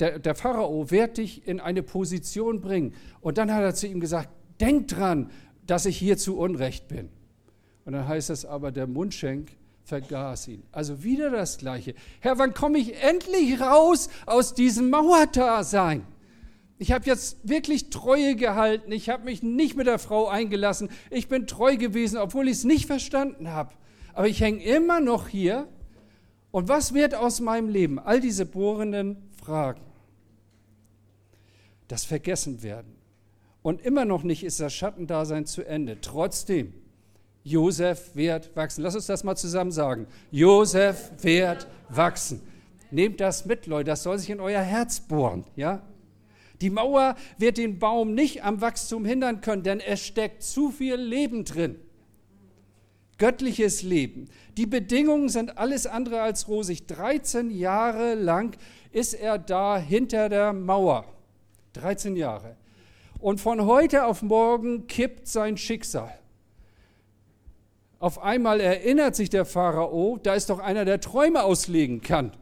[0.00, 2.94] der, der Pharao wird dich in eine Position bringen.
[3.20, 4.28] Und dann hat er zu ihm gesagt,
[4.60, 5.30] denk dran,
[5.66, 7.08] dass ich hier zu Unrecht bin.
[7.84, 9.50] Und dann heißt es aber, der Mundschenk
[9.84, 10.64] vergaß ihn.
[10.72, 11.94] Also wieder das Gleiche.
[12.20, 16.04] Herr, wann komme ich endlich raus aus diesem Mauerdasein?
[16.78, 18.92] Ich habe jetzt wirklich Treue gehalten.
[18.92, 20.90] Ich habe mich nicht mit der Frau eingelassen.
[21.10, 23.72] Ich bin treu gewesen, obwohl ich es nicht verstanden habe.
[24.12, 25.68] Aber ich hänge immer noch hier
[26.56, 27.98] und was wird aus meinem Leben?
[27.98, 29.82] All diese bohrenden Fragen.
[31.86, 32.96] Das vergessen werden.
[33.60, 36.00] Und immer noch nicht ist das Schattendasein zu Ende.
[36.00, 36.72] Trotzdem,
[37.44, 38.80] Josef wird wachsen.
[38.80, 40.06] Lass uns das mal zusammen sagen.
[40.30, 42.40] Josef wird wachsen.
[42.90, 43.90] Nehmt das mit, Leute.
[43.90, 45.44] Das soll sich in euer Herz bohren.
[45.56, 45.82] Ja?
[46.62, 50.94] Die Mauer wird den Baum nicht am Wachstum hindern können, denn es steckt zu viel
[50.94, 51.76] Leben drin
[53.18, 54.28] göttliches Leben.
[54.56, 56.86] Die Bedingungen sind alles andere als rosig.
[56.86, 58.56] 13 Jahre lang
[58.92, 61.04] ist er da hinter der Mauer.
[61.74, 62.56] 13 Jahre.
[63.18, 66.18] Und von heute auf morgen kippt sein Schicksal.
[67.98, 72.32] Auf einmal erinnert sich der Pharao, da ist doch einer, der Träume auslegen kann.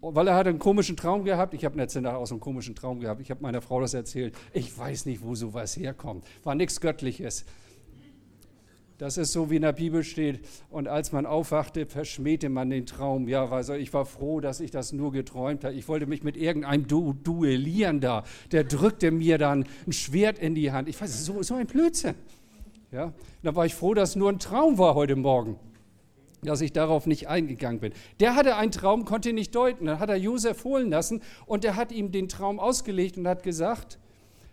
[0.00, 1.54] Weil er hat einen komischen Traum gehabt.
[1.54, 3.20] Ich habe letzte Nacht auch so einen komischen Traum gehabt.
[3.20, 4.32] Ich habe meiner Frau das erzählt.
[4.52, 6.24] Ich weiß nicht, wo sowas herkommt.
[6.44, 7.44] War nichts Göttliches.
[8.98, 10.40] Das ist so, wie in der Bibel steht.
[10.70, 13.28] Und als man aufwachte, verschmähte man den Traum.
[13.28, 15.74] Ja, also ich war froh, dass ich das nur geträumt habe.
[15.74, 18.24] Ich wollte mich mit irgendeinem du duellieren da.
[18.50, 20.88] Der drückte mir dann ein Schwert in die Hand.
[20.88, 22.16] Ich weiß, so, so ein Blödsinn.
[22.90, 23.12] Ja,
[23.44, 25.58] da war ich froh, dass nur ein Traum war heute Morgen
[26.42, 27.92] dass ich darauf nicht eingegangen bin.
[28.20, 29.86] Der hatte einen Traum, konnte ihn nicht deuten.
[29.86, 33.42] Dann hat er Josef holen lassen und der hat ihm den Traum ausgelegt und hat
[33.42, 33.98] gesagt,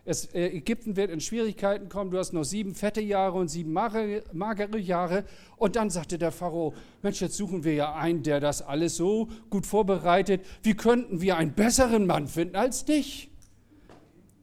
[0.06, 3.74] es, äh, Ägypten wird in Schwierigkeiten kommen, du hast noch sieben fette Jahre und sieben
[3.74, 5.26] magere, magere Jahre.
[5.58, 9.30] Und dann sagte der Pharao, Mensch, jetzt suchen wir ja einen, der das alles so
[9.50, 10.46] gut vorbereitet.
[10.62, 13.32] Wie könnten wir einen besseren Mann finden als dich?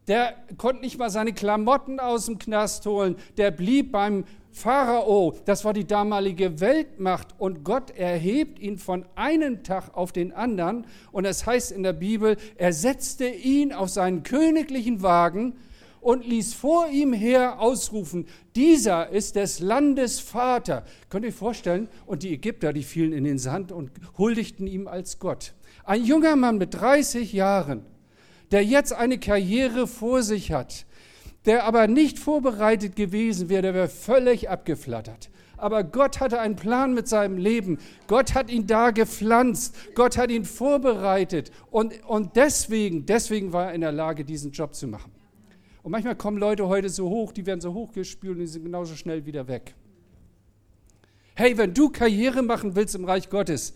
[0.08, 3.14] Der konnte nicht mal seine Klamotten aus dem Knast holen.
[3.36, 5.34] Der blieb beim Pharao.
[5.44, 7.28] Das war die damalige Weltmacht.
[7.38, 10.86] Und Gott erhebt ihn von einem Tag auf den anderen.
[11.10, 15.54] Und es heißt in der Bibel, er setzte ihn auf seinen königlichen Wagen
[16.00, 20.84] und ließ vor ihm her ausrufen, dieser ist des Landes Vater.
[21.08, 21.88] Könnt ihr euch vorstellen?
[22.06, 25.54] Und die Ägypter, die fielen in den Sand und huldigten ihm als Gott.
[25.84, 27.86] Ein junger Mann mit 30 Jahren
[28.52, 30.84] der jetzt eine Karriere vor sich hat,
[31.46, 35.30] der aber nicht vorbereitet gewesen wäre, der wäre völlig abgeflattert.
[35.56, 37.78] Aber Gott hatte einen Plan mit seinem Leben.
[38.08, 39.76] Gott hat ihn da gepflanzt.
[39.94, 41.52] Gott hat ihn vorbereitet.
[41.70, 45.12] Und, und deswegen, deswegen war er in der Lage, diesen Job zu machen.
[45.84, 48.94] Und manchmal kommen Leute heute so hoch, die werden so hochgespült und die sind genauso
[48.96, 49.74] schnell wieder weg.
[51.34, 53.74] Hey, wenn du Karriere machen willst im Reich Gottes,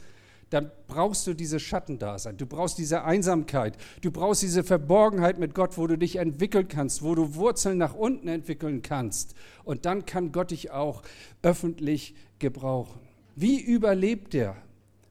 [0.50, 5.76] dann brauchst du diese Schattendasein, du brauchst diese Einsamkeit, du brauchst diese Verborgenheit mit Gott,
[5.76, 9.34] wo du dich entwickeln kannst, wo du Wurzeln nach unten entwickeln kannst.
[9.64, 11.02] Und dann kann Gott dich auch
[11.42, 13.00] öffentlich gebrauchen.
[13.34, 14.56] Wie überlebt er?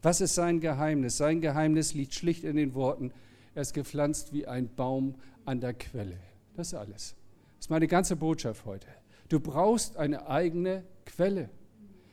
[0.02, 1.17] Was ist sein Geheimnis?
[1.17, 3.12] Sein Geheimnis liegt schlicht in den Worten,
[3.56, 6.17] er ist gepflanzt wie ein Baum an der Quelle.
[6.56, 7.15] Das ist alles.
[7.58, 8.88] Das ist meine ganze Botschaft heute.
[9.30, 11.50] Du brauchst eine eigene Quelle.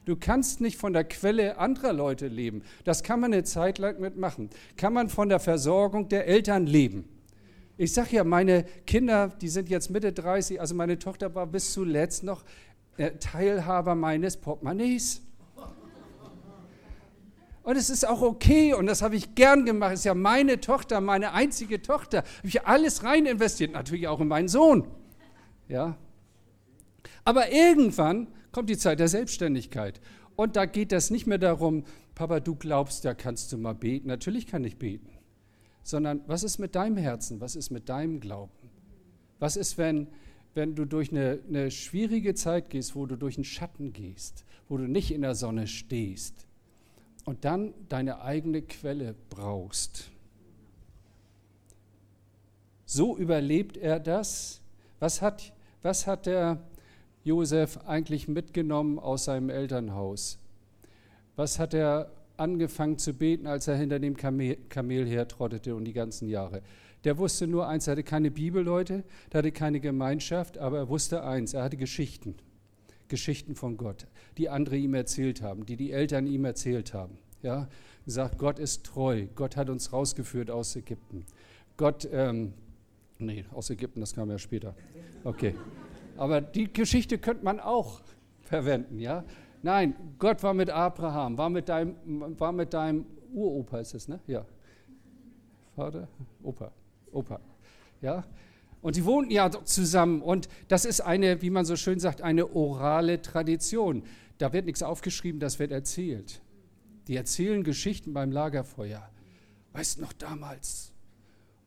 [0.05, 2.63] Du kannst nicht von der Quelle anderer Leute leben.
[2.85, 4.51] Das kann man eine Zeit lang mitmachen.
[4.77, 7.09] Kann man von der Versorgung der Eltern leben.
[7.77, 11.73] Ich sage ja, meine Kinder, die sind jetzt Mitte 30, also meine Tochter war bis
[11.73, 12.45] zuletzt noch
[12.97, 15.23] äh, Teilhaber meines Portemonnaies.
[17.63, 19.93] Und es ist auch okay und das habe ich gern gemacht.
[19.93, 22.19] Es ist ja meine Tochter, meine einzige Tochter.
[22.19, 24.89] Habe ich alles rein investiert, natürlich auch in meinen Sohn.
[25.69, 25.97] Ja.
[27.25, 30.01] Aber irgendwann kommt die Zeit der Selbstständigkeit.
[30.37, 31.85] Und da geht es nicht mehr darum,
[32.15, 34.09] Papa, du glaubst, da kannst du mal beten.
[34.09, 35.11] Natürlich kann ich beten.
[35.83, 37.41] Sondern was ist mit deinem Herzen?
[37.41, 38.53] Was ist mit deinem Glauben?
[39.41, 40.07] Was ist, wenn,
[40.55, 44.77] wenn du durch eine, eine schwierige Zeit gehst, wo du durch einen Schatten gehst, wo
[44.77, 46.47] du nicht in der Sonne stehst
[47.25, 50.11] und dann deine eigene Quelle brauchst?
[52.85, 54.61] So überlebt er das.
[55.01, 56.63] Was hat, was hat der
[57.25, 60.39] Josef eigentlich mitgenommen aus seinem Elternhaus?
[61.37, 65.93] Was hat er angefangen zu beten, als er hinter dem Kamel, Kamel hertrottete und die
[65.93, 66.63] ganzen Jahre?
[67.05, 70.89] Der wusste nur eins, er hatte keine Bibel, Leute, der hatte keine Gemeinschaft, aber er
[70.89, 72.37] wusste eins, er hatte Geschichten.
[73.09, 74.07] Geschichten von Gott,
[74.39, 77.19] die andere ihm erzählt haben, die die Eltern ihm erzählt haben.
[77.43, 77.69] Ja,
[78.07, 81.25] sagt, Gott ist treu, Gott hat uns rausgeführt aus Ägypten.
[81.77, 82.53] Gott, ähm,
[83.19, 84.75] nee, aus Ägypten, das kam ja später.
[85.25, 85.55] Okay.
[86.23, 88.01] Aber die Geschichte könnte man auch
[88.43, 89.25] verwenden, ja?
[89.61, 91.97] Nein, Gott war mit Abraham, war mit deinem,
[92.39, 94.21] war mit deinem Uropa, ist es, ne?
[94.29, 94.47] Ja.
[95.75, 96.07] Vater?
[96.45, 96.71] Opa.
[97.11, 97.41] Opa.
[98.01, 98.23] Ja?
[98.83, 100.23] Und sie wohnten ja zusammen.
[100.23, 104.05] Und das ist eine, wie man so schön sagt, eine orale Tradition.
[104.39, 106.41] Da wird nichts aufgeschrieben, das wird erzählt.
[107.09, 109.11] Die erzählen Geschichten beim Lagerfeuer.
[109.73, 110.93] Weißt du noch damals?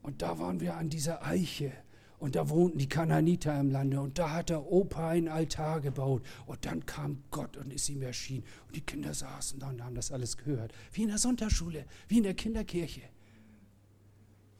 [0.02, 1.74] Und da waren wir an dieser Eiche
[2.20, 6.24] und da wohnten die Kananiter im Lande und da hat der Opa einen Altar gebaut.
[6.46, 8.46] Und dann kam Gott und ist ihm erschienen.
[8.68, 10.74] Und die Kinder saßen da und haben das alles gehört.
[10.94, 13.02] Wie in der Sonntagsschule, wie in der Kinderkirche.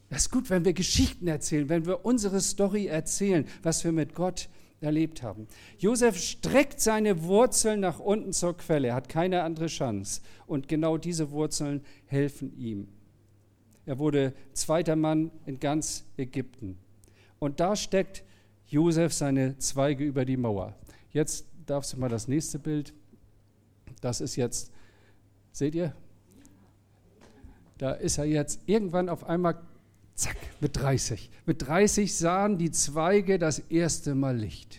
[0.08, 4.14] Das ist gut, wenn wir Geschichten erzählen, wenn wir unsere Story erzählen, was wir mit
[4.14, 4.48] Gott
[4.80, 5.48] erlebt haben.
[5.78, 10.20] Josef streckt seine Wurzeln nach unten zur Quelle, er hat keine andere Chance.
[10.46, 12.88] Und genau diese Wurzeln helfen ihm.
[13.86, 16.78] Er wurde zweiter Mann in ganz Ägypten.
[17.38, 18.24] Und da steckt
[18.66, 20.74] Josef seine Zweige über die Mauer.
[21.10, 22.94] Jetzt darfst du mal das nächste Bild.
[24.00, 24.72] Das ist jetzt,
[25.52, 25.94] seht ihr?
[27.78, 29.60] Da ist er jetzt irgendwann auf einmal,
[30.14, 31.30] zack, mit 30.
[31.44, 34.78] Mit 30 sahen die Zweige das erste Mal Licht.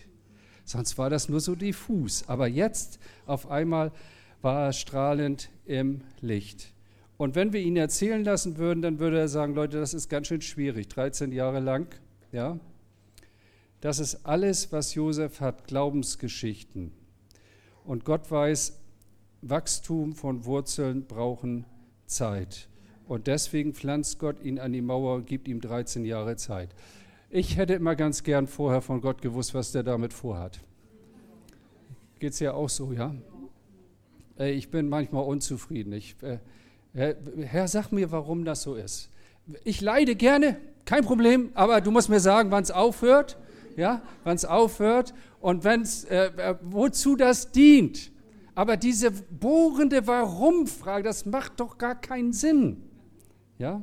[0.64, 2.28] Sonst war das nur so diffus.
[2.28, 3.92] Aber jetzt auf einmal
[4.42, 6.72] war er strahlend im Licht.
[7.16, 10.28] Und wenn wir ihn erzählen lassen würden, dann würde er sagen, Leute, das ist ganz
[10.28, 11.88] schön schwierig, 13 Jahre lang
[12.32, 12.58] ja?
[13.80, 16.92] Das ist alles, was Josef hat, Glaubensgeschichten.
[17.84, 18.78] Und Gott weiß,
[19.42, 21.64] Wachstum von Wurzeln brauchen
[22.06, 22.68] Zeit.
[23.06, 26.74] Und deswegen pflanzt Gott ihn an die Mauer und gibt ihm 13 Jahre Zeit.
[27.30, 30.60] Ich hätte immer ganz gern vorher von Gott gewusst, was der damit vorhat.
[32.18, 33.14] Geht es ja auch so, ja?
[34.38, 35.92] Ich bin manchmal unzufrieden.
[35.92, 36.38] Ich, äh,
[36.92, 39.10] Herr, Herr, sag mir, warum das so ist.
[39.64, 40.56] Ich leide gerne,
[40.88, 43.36] kein Problem, aber du musst mir sagen, wann es aufhört,
[43.76, 48.10] ja, wann es aufhört und wenn's, äh, äh, wozu das dient.
[48.54, 52.88] Aber diese bohrende Warum-Frage, das macht doch gar keinen Sinn.
[53.58, 53.82] Ja?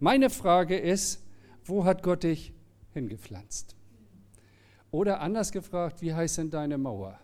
[0.00, 1.22] Meine Frage ist,
[1.64, 2.52] wo hat Gott dich
[2.92, 3.76] hingepflanzt?
[4.90, 7.20] Oder anders gefragt, wie heißt denn deine Mauer?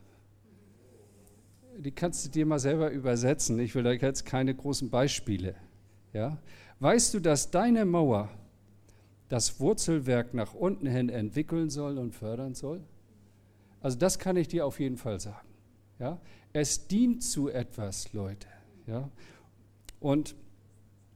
[1.77, 3.59] Die kannst du dir mal selber übersetzen.
[3.59, 5.57] Ich will da jetzt keine großen Beispiele.
[6.12, 6.38] Ja?
[6.79, 8.29] Weißt du, dass deine Mauer
[9.33, 12.83] das Wurzelwerk nach unten hin entwickeln soll und fördern soll?
[13.81, 15.49] Also das kann ich dir auf jeden Fall sagen.
[15.99, 16.21] Ja?
[16.53, 18.47] Es dient zu etwas, Leute.
[18.87, 19.09] Ja?
[20.01, 20.37] Und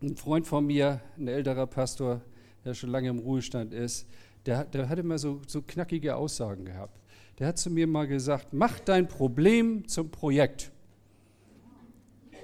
[0.01, 2.23] ein Freund von mir, ein älterer Pastor,
[2.65, 4.09] der schon lange im Ruhestand ist,
[4.47, 6.99] der, der hat immer so, so knackige Aussagen gehabt.
[7.39, 10.73] Der hat zu mir mal gesagt, mach dein Problem zum Projekt.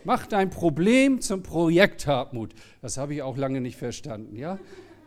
[0.05, 2.53] Mach dein Problem zum Projekt, Hartmut.
[2.83, 4.37] Das habe ich auch lange nicht verstanden.
[4.37, 4.59] Ja?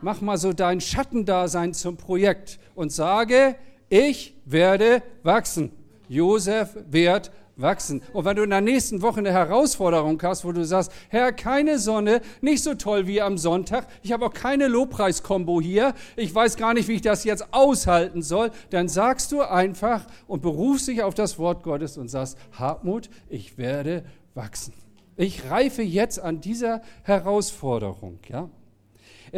[0.05, 3.55] Mach mal so dein Schattendasein zum Projekt und sage,
[3.89, 5.71] ich werde wachsen.
[6.07, 8.03] Josef wird wachsen.
[8.13, 11.79] Und wenn du in der nächsten Woche eine Herausforderung hast, wo du sagst, Herr, keine
[11.79, 16.55] Sonne, nicht so toll wie am Sonntag, ich habe auch keine Lobpreiskombo hier, ich weiß
[16.57, 21.01] gar nicht, wie ich das jetzt aushalten soll, dann sagst du einfach und berufst dich
[21.01, 24.75] auf das Wort Gottes und sagst, Hartmut, ich werde wachsen.
[25.17, 28.19] Ich reife jetzt an dieser Herausforderung.
[28.29, 28.51] Ja?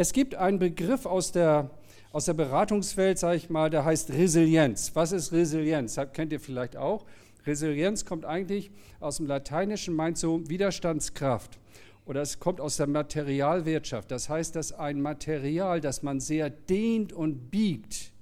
[0.00, 1.72] Es gibt einen Begriff aus der,
[2.12, 4.92] aus der Beratungswelt, sage ich mal, der heißt Resilienz.
[4.94, 5.96] Was ist Resilienz?
[5.96, 7.04] Das kennt ihr vielleicht auch.
[7.44, 11.58] Resilienz kommt eigentlich aus dem Lateinischen, meint so Widerstandskraft.
[12.06, 14.12] Oder es kommt aus der Materialwirtschaft.
[14.12, 18.12] Das heißt, dass ein Material, das man sehr dehnt und biegt,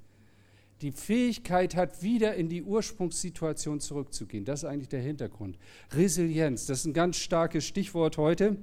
[0.81, 4.47] die Fähigkeit hat, wieder in die Ursprungssituation zurückzugehen.
[4.47, 5.59] Das ist eigentlich der Hintergrund.
[5.95, 8.57] Resilienz, das ist ein ganz starkes Stichwort heute.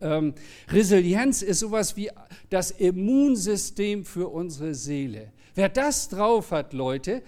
[0.00, 0.34] Ähm,
[0.68, 2.10] Resilienz ist sowas wie
[2.48, 5.32] das Immunsystem für unsere Seele.
[5.54, 7.22] Wer das drauf hat, Leute,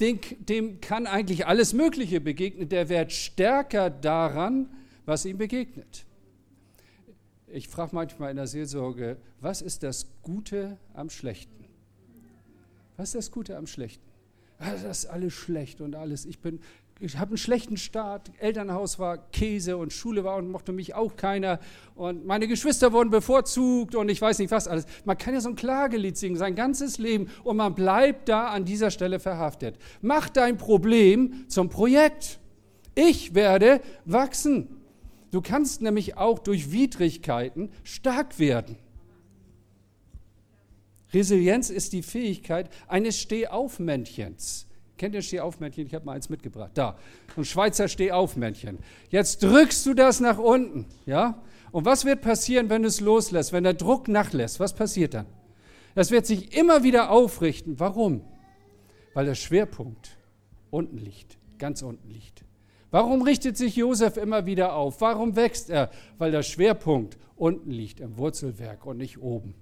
[0.00, 2.68] dem, dem kann eigentlich alles Mögliche begegnen.
[2.68, 4.68] Der wird stärker daran,
[5.04, 6.06] was ihm begegnet.
[7.46, 11.64] Ich frage manchmal in der Seelsorge, was ist das Gute am Schlechten?
[12.96, 14.08] Was ist das Gute am Schlechten?
[14.58, 16.26] Das ist alles schlecht und alles.
[16.26, 16.60] Ich bin
[17.02, 18.30] ich habe einen schlechten Start.
[18.38, 21.58] Elternhaus war Käse und Schule war und mochte mich auch keiner.
[21.94, 24.84] Und meine Geschwister wurden bevorzugt und ich weiß nicht was alles.
[25.06, 28.66] Man kann ja so ein Klagelied singen, sein ganzes Leben und man bleibt da an
[28.66, 29.76] dieser Stelle verhaftet.
[30.02, 32.38] Mach dein Problem zum Projekt.
[32.94, 34.68] Ich werde wachsen.
[35.30, 38.76] Du kannst nämlich auch durch Widrigkeiten stark werden.
[41.14, 44.66] Resilienz ist die Fähigkeit eines Stehaufmännchens
[45.00, 45.86] Kennt ihr Stehaufmännchen?
[45.86, 46.72] Ich habe mal eins mitgebracht.
[46.74, 46.98] Da,
[47.34, 48.80] ein Schweizer Stehaufmännchen.
[49.08, 51.42] Jetzt drückst du das nach unten, ja?
[51.72, 54.60] Und was wird passieren, wenn du es loslässt, wenn der Druck nachlässt?
[54.60, 55.24] Was passiert dann?
[55.94, 57.80] Das wird sich immer wieder aufrichten.
[57.80, 58.20] Warum?
[59.14, 60.18] Weil der Schwerpunkt
[60.70, 62.44] unten liegt, ganz unten liegt.
[62.90, 65.00] Warum richtet sich Josef immer wieder auf?
[65.00, 65.90] Warum wächst er?
[66.18, 69.54] Weil der Schwerpunkt unten liegt, im Wurzelwerk und nicht oben.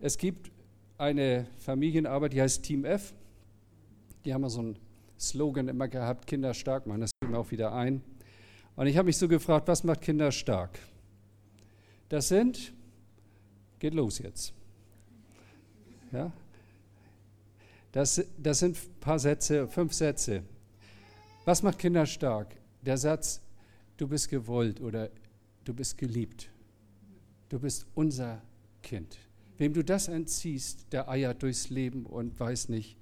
[0.00, 0.49] Es gibt
[1.00, 3.14] eine Familienarbeit, die heißt Team F.
[4.24, 4.78] Die haben so einen
[5.18, 7.00] Slogan immer gehabt, Kinder stark machen.
[7.00, 8.02] Das fällt mir auch wieder ein.
[8.76, 10.78] Und ich habe mich so gefragt, was macht Kinder stark?
[12.08, 12.74] Das sind,
[13.78, 14.52] geht los jetzt.
[16.12, 16.30] Ja?
[17.92, 20.42] Das, das sind ein paar Sätze, fünf Sätze.
[21.44, 22.54] Was macht Kinder stark?
[22.82, 23.40] Der Satz,
[23.96, 25.10] du bist gewollt oder
[25.64, 26.50] du bist geliebt.
[27.48, 28.42] Du bist unser
[28.82, 29.18] Kind.
[29.60, 32.96] Wem du das entziehst, der eiert durchs Leben und weiß nicht,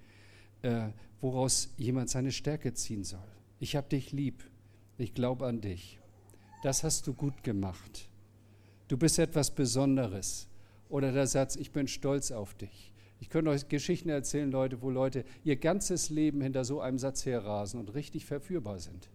[0.62, 0.88] äh,
[1.20, 3.28] woraus jemand seine Stärke ziehen soll.
[3.60, 4.42] Ich habe dich lieb.
[4.96, 6.00] Ich glaube an dich.
[6.64, 8.08] Das hast du gut gemacht.
[8.88, 10.48] Du bist etwas Besonderes.
[10.88, 12.92] Oder der Satz, ich bin stolz auf dich.
[13.20, 17.24] Ich könnte euch Geschichten erzählen, Leute, wo Leute ihr ganzes Leben hinter so einem Satz
[17.24, 19.08] herrasen und richtig verführbar sind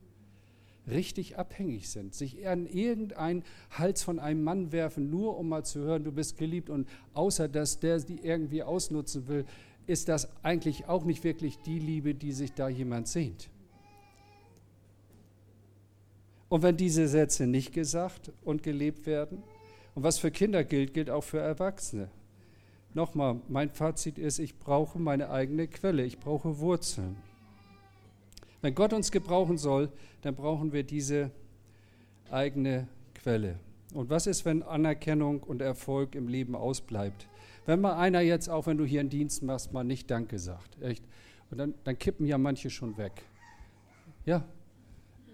[0.88, 5.80] richtig abhängig sind, sich an irgendeinen Hals von einem Mann werfen, nur um mal zu
[5.80, 9.46] hören, du bist geliebt und außer dass der die irgendwie ausnutzen will,
[9.86, 13.50] ist das eigentlich auch nicht wirklich die Liebe, die sich da jemand sehnt.
[16.50, 19.44] Und wenn diese Sätze nicht gesagt und gelebt werden,
[19.96, 22.10] und was für Kinder gilt, gilt auch für Erwachsene.
[22.94, 27.16] nochmal, mein Fazit ist, ich brauche meine eigene Quelle, ich brauche Wurzeln.
[28.64, 29.90] Wenn Gott uns gebrauchen soll,
[30.22, 31.32] dann brauchen wir diese
[32.32, 33.60] eigene Quelle.
[33.94, 37.28] Und was ist, wenn Anerkennung und Erfolg im Leben ausbleibt?
[37.66, 40.82] Wenn mal einer jetzt, auch wenn du hier einen Dienst machst, mal nicht Danke sagt,
[40.82, 41.04] echt?
[41.52, 43.12] Und dann, dann kippen ja manche schon weg.
[44.26, 44.46] Ja.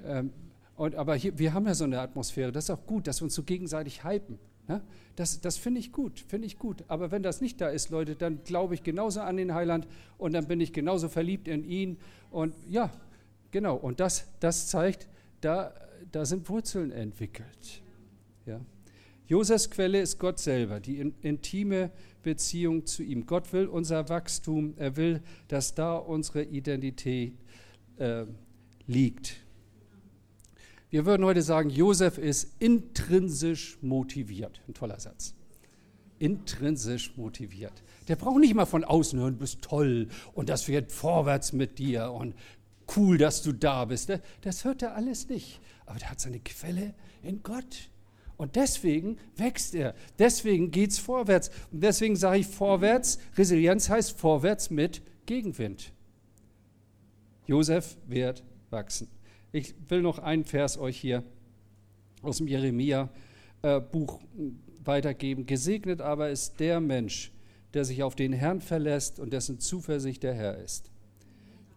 [0.04, 0.34] Ähm,
[0.76, 3.26] und, aber hier, wir haben ja so eine Atmosphäre, das ist auch gut, dass wir
[3.26, 4.40] uns so gegenseitig hypen.
[4.68, 4.82] Ne?
[5.16, 6.84] Das, das finde ich gut, finde ich gut.
[6.88, 9.88] Aber wenn das nicht da ist, Leute, dann glaube ich genauso an den Heiland
[10.18, 11.98] und dann bin ich genauso verliebt in ihn.
[12.32, 12.90] Und ja,
[13.52, 13.76] genau.
[13.76, 15.08] Und das, das zeigt,
[15.42, 15.74] da,
[16.12, 17.82] da sind Wurzeln entwickelt.
[18.46, 18.60] Ja.
[19.28, 21.92] Josefs Quelle ist Gott selber, die intime
[22.24, 23.28] Beziehung zu ihm.
[23.28, 27.34] Gott will unser Wachstum, er will, dass da unsere Identität
[27.98, 28.26] äh,
[28.88, 29.38] liegt.
[30.90, 34.62] Wir würden heute sagen, Josef ist intrinsisch motiviert.
[34.68, 35.36] Ein toller Satz.
[36.18, 37.84] Intrinsisch motiviert.
[38.08, 41.78] Der braucht nicht mal von außen hören, du bist toll und das wird vorwärts mit
[41.78, 42.34] dir und
[42.96, 44.12] cool, dass du da bist.
[44.42, 45.60] Das hört er alles nicht.
[45.86, 47.90] Aber der hat seine Quelle in Gott.
[48.38, 49.96] Und deswegen wächst er.
[50.18, 51.50] Deswegen geht es vorwärts.
[51.72, 53.20] Und deswegen sage ich vorwärts.
[53.38, 55.92] Resilienz heißt vorwärts mit Gegenwind.
[57.48, 59.10] Josef wird wachsen.
[59.52, 61.24] Ich will noch einen Vers euch hier
[62.22, 64.52] aus dem Jeremia-Buch äh,
[64.86, 65.46] weitergeben.
[65.46, 67.32] Gesegnet aber ist der Mensch,
[67.74, 70.92] der sich auf den Herrn verlässt und dessen Zuversicht der Herr ist.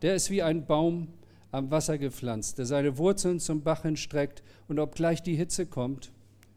[0.02, 1.08] Der ist wie ein Baum
[1.52, 6.12] am Wasser gepflanzt, der seine Wurzeln zum Bach hinstreckt und obgleich die Hitze kommt,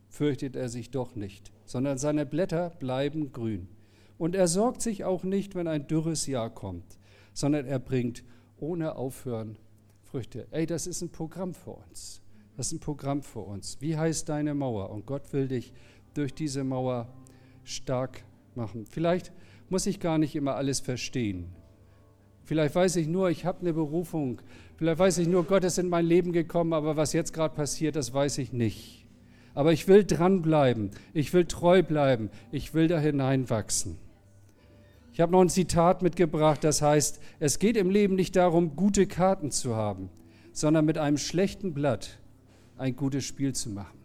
[0.10, 3.68] fürchtet er sich doch nicht, sondern seine Blätter bleiben grün.
[4.18, 6.98] Und er sorgt sich auch nicht, wenn ein dürres Jahr kommt,
[7.34, 8.24] sondern er bringt
[8.58, 9.58] ohne Aufhören
[10.04, 10.48] Früchte.
[10.52, 12.22] Ey, das ist ein Programm für uns.
[12.56, 13.78] Das ist ein Programm für uns.
[13.82, 14.90] Wie heißt deine Mauer?
[14.90, 15.74] Und Gott will dich
[16.14, 17.10] durch diese Mauer
[17.64, 18.24] stark
[18.56, 18.86] machen.
[18.90, 19.34] Vielleicht
[19.70, 21.54] muss ich gar nicht immer alles verstehen.
[22.46, 24.42] Vielleicht weiß ich nur, ich habe eine Berufung.
[24.78, 27.96] Vielleicht weiß ich nur, Gott ist in mein Leben gekommen, aber was jetzt gerade passiert,
[27.96, 29.08] das weiß ich nicht.
[29.56, 30.92] Aber ich will dranbleiben.
[31.14, 32.30] Ich will treu bleiben.
[32.52, 33.98] Ich will da hineinwachsen.
[35.12, 39.08] Ich habe noch ein Zitat mitgebracht, das heißt, es geht im Leben nicht darum, gute
[39.08, 40.10] Karten zu haben,
[40.52, 42.20] sondern mit einem schlechten Blatt
[42.78, 43.98] ein gutes Spiel zu machen.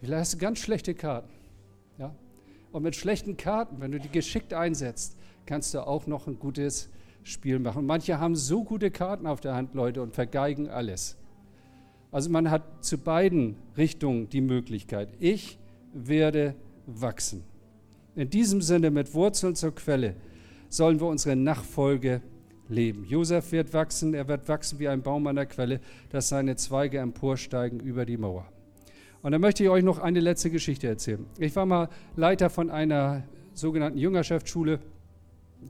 [0.00, 1.32] Vielleicht hast du ganz schlechte Karten.
[1.96, 2.14] Ja?
[2.70, 6.90] Und mit schlechten Karten, wenn du die geschickt einsetzt, kannst du auch noch ein gutes
[7.28, 7.86] Spiel machen.
[7.86, 11.16] Manche haben so gute Karten auf der Hand, Leute, und vergeigen alles.
[12.10, 15.10] Also man hat zu beiden Richtungen die Möglichkeit.
[15.20, 15.58] Ich
[15.92, 16.54] werde
[16.86, 17.44] wachsen.
[18.16, 20.14] In diesem Sinne mit Wurzeln zur Quelle
[20.68, 22.22] sollen wir unsere Nachfolge
[22.68, 23.04] leben.
[23.04, 26.98] Josef wird wachsen, er wird wachsen wie ein Baum an der Quelle, dass seine Zweige
[26.98, 28.46] emporsteigen über die Mauer.
[29.22, 31.26] Und dann möchte ich euch noch eine letzte Geschichte erzählen.
[31.38, 34.78] Ich war mal Leiter von einer sogenannten Jüngerschaftsschule.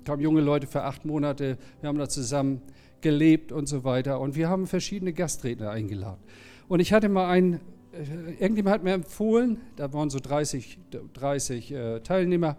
[0.04, 2.62] Kamen junge Leute für acht Monate, wir haben da zusammen
[3.00, 4.20] gelebt und so weiter.
[4.20, 6.20] Und wir haben verschiedene Gastredner eingeladen.
[6.68, 7.60] Und ich hatte mal einen
[7.92, 10.78] äh, irgendjemand hat mir empfohlen, da waren so 30,
[11.14, 12.56] 30 äh, Teilnehmer,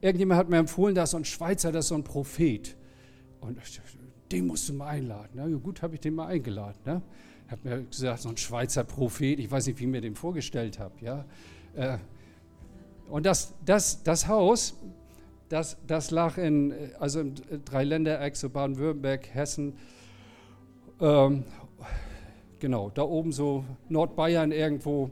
[0.00, 2.76] irgendjemand hat mir empfohlen, da ist so ein Schweizer, das ist so ein Prophet.
[3.40, 3.58] Und
[4.32, 5.30] den musst du mal einladen.
[5.34, 6.78] Na ja, gut, habe ich den mal eingeladen.
[6.84, 7.02] Ne?
[7.48, 10.78] Hat mir gesagt, so ein Schweizer Prophet, ich weiß nicht, wie ich mir den vorgestellt
[10.78, 10.94] habe.
[11.00, 11.24] Ja?
[11.74, 11.98] Äh,
[13.08, 14.74] und das, das, das Haus,
[15.48, 19.74] das, das lag in, also im Dreiländereck, so Baden-Württemberg, Hessen
[21.00, 21.44] ähm,
[22.58, 25.10] Genau, da oben so Nordbayern irgendwo,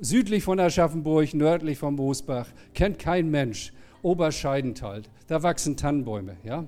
[0.00, 3.72] südlich von Aschaffenburg, nördlich von Moosbach, kennt kein Mensch.
[4.02, 6.64] Oberscheidental, da wachsen Tannenbäume, ja.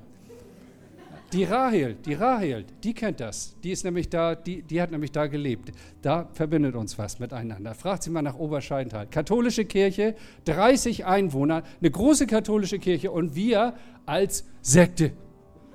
[1.33, 3.57] Die Rahel, die Rahel, die kennt das.
[3.63, 5.73] Die ist nämlich da, die, die hat nämlich da gelebt.
[6.03, 7.75] Da verbindet uns was miteinander.
[7.75, 9.07] Fragt sie mal nach Oberscheidental.
[9.07, 10.15] Katholische Kirche,
[10.45, 15.13] 30 Einwohner, eine große katholische Kirche und wir als Sekte.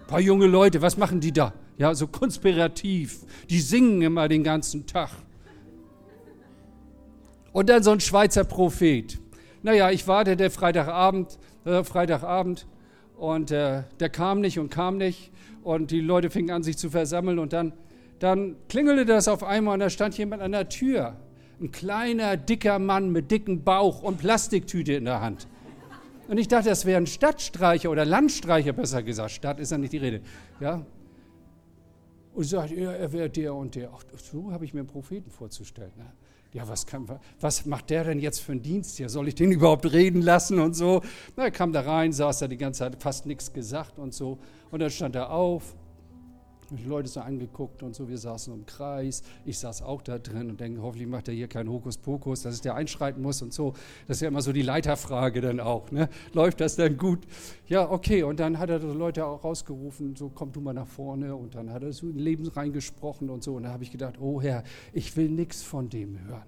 [0.01, 1.53] Ein paar junge Leute, was machen die da?
[1.77, 3.23] ja, so konspirativ.
[3.49, 5.09] Die singen immer den ganzen Tag.
[7.53, 9.19] Und dann so ein Schweizer Prophet.
[9.63, 12.67] Naja, ich warte der Freitagabend, äh, Freitagabend
[13.17, 15.31] und äh, der kam nicht und kam nicht
[15.63, 17.73] und die Leute fingen an, sich zu versammeln und dann,
[18.19, 21.17] dann klingelte das auf einmal und da stand jemand an der Tür.
[21.59, 25.47] Ein kleiner, dicker Mann mit dicken Bauch und Plastiktüte in der Hand.
[26.27, 29.31] Und ich dachte, das wäre ein Stadtstreicher oder Landstreicher, besser gesagt.
[29.31, 30.21] Stadt ist ja nicht die Rede.
[30.59, 30.85] Ja?
[32.37, 33.89] und sagt, ja, er wäre der und der.
[33.91, 35.91] Ach, so habe ich mir einen Propheten vorzustellen.
[35.97, 36.05] Ne?
[36.53, 37.07] Ja, was, kann,
[37.39, 39.09] was macht der denn jetzt für einen Dienst hier?
[39.09, 41.01] Soll ich den überhaupt reden lassen und so?
[41.35, 44.37] Na, er kam da rein, saß da die ganze Zeit, fast nichts gesagt und so.
[44.71, 45.75] Und dann stand er auf
[46.75, 50.49] die Leute so angeguckt und so, wir saßen im Kreis, ich saß auch da drin
[50.49, 53.73] und denke, hoffentlich macht er hier keinen Hokuspokus, dass es der einschreiten muss und so.
[54.07, 55.91] Das ist ja immer so die Leiterfrage dann auch.
[55.91, 56.09] Ne?
[56.33, 57.25] Läuft das dann gut?
[57.67, 58.23] Ja, okay.
[58.23, 61.55] Und dann hat er die Leute auch rausgerufen, so komm du mal nach vorne und
[61.55, 63.55] dann hat er so in Leben reingesprochen und so.
[63.55, 64.63] Und da habe ich gedacht, oh Herr,
[64.93, 66.43] ich will nichts von dem hören.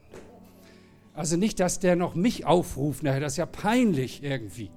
[1.13, 4.71] Also nicht, dass der noch mich aufruft, das ist ja peinlich irgendwie.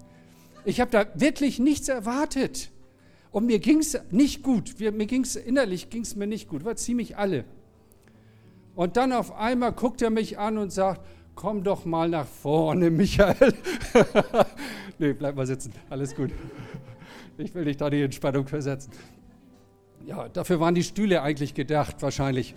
[0.64, 2.71] Ich habe da wirklich nichts erwartet.
[3.32, 4.78] Und mir ging es nicht gut.
[4.78, 6.64] Mir ging es innerlich ging es mir nicht gut.
[6.64, 7.44] War ziemlich alle.
[8.74, 11.00] Und dann auf einmal guckt er mich an und sagt,
[11.34, 13.54] komm doch mal nach vorne, Michael.
[14.98, 15.72] nee, bleib mal sitzen.
[15.88, 16.30] Alles gut.
[17.38, 18.92] Ich will dich da die Entspannung versetzen.
[20.06, 22.54] Ja, dafür waren die Stühle eigentlich gedacht, wahrscheinlich.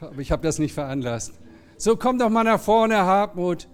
[0.00, 1.32] Aber ich habe das nicht veranlasst.
[1.78, 3.66] So, komm doch mal nach vorne, Hartmut.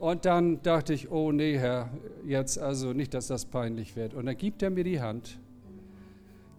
[0.00, 1.90] Und dann dachte ich, oh nee, Herr,
[2.24, 4.14] jetzt also nicht, dass das peinlich wird.
[4.14, 5.38] Und dann gibt er mir die Hand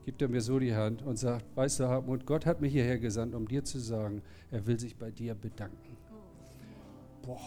[0.09, 2.97] gibt er mir so die Hand und sagt, weißt du, Hartmut, Gott hat mich hierher
[2.97, 5.97] gesandt, um dir zu sagen, er will sich bei dir bedanken.
[7.21, 7.39] Boah,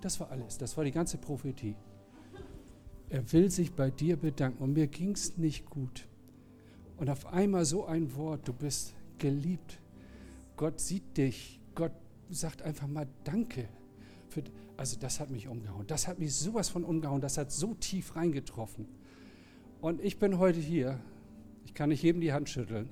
[0.00, 1.74] das war alles, das war die ganze Prophetie.
[3.08, 6.06] Er will sich bei dir bedanken und mir ging es nicht gut.
[6.98, 9.80] Und auf einmal so ein Wort, du bist geliebt.
[10.56, 11.90] Gott sieht dich, Gott
[12.28, 13.68] sagt einfach mal Danke.
[14.28, 14.44] Für,
[14.76, 18.14] also das hat mich umgehauen, das hat mich sowas von umgehauen, das hat so tief
[18.14, 18.86] reingetroffen.
[19.80, 21.00] Und ich bin heute hier
[21.64, 22.90] ich kann nicht jedem die Hand schütteln.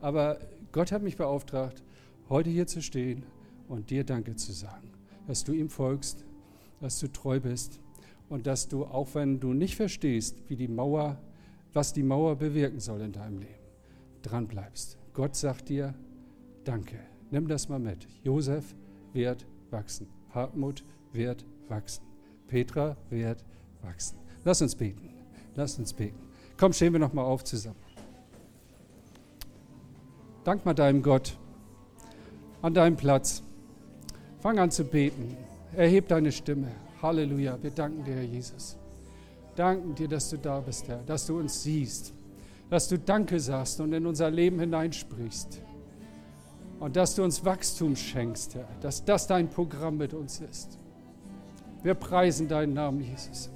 [0.00, 0.38] Aber
[0.72, 1.82] Gott hat mich beauftragt,
[2.28, 3.24] heute hier zu stehen
[3.68, 4.92] und dir Danke zu sagen,
[5.26, 6.24] dass du ihm folgst,
[6.80, 7.80] dass du treu bist
[8.28, 11.18] und dass du, auch wenn du nicht verstehst, wie die Mauer,
[11.72, 13.54] was die Mauer bewirken soll in deinem Leben,
[14.22, 14.98] dran bleibst.
[15.12, 15.94] Gott sagt dir
[16.64, 16.98] Danke.
[17.30, 18.06] Nimm das mal mit.
[18.22, 18.74] Josef
[19.12, 20.06] wird wachsen.
[20.30, 22.04] Hartmut wird wachsen.
[22.46, 23.44] Petra wird
[23.82, 24.18] wachsen.
[24.44, 25.10] Lass uns beten.
[25.54, 26.18] Lass uns beten.
[26.56, 27.78] Komm, stehen wir noch mal auf zusammen.
[30.48, 31.36] Dank mal deinem Gott
[32.62, 33.42] an deinem Platz.
[34.40, 35.36] Fang an zu beten.
[35.76, 36.68] Erheb deine Stimme.
[37.02, 37.58] Halleluja.
[37.60, 38.78] Wir danken dir, Herr Jesus.
[39.56, 42.14] Danken dir, dass du da bist, Herr, dass du uns siehst,
[42.70, 45.60] dass du Danke sagst und in unser Leben hineinsprichst.
[46.80, 50.78] Und dass du uns Wachstum schenkst, Herr, dass das dein Programm mit uns ist.
[51.82, 53.50] Wir preisen deinen Namen, Jesus.